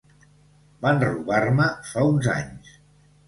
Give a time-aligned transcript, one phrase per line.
[0.85, 2.73] Van robar-me fa uns anys.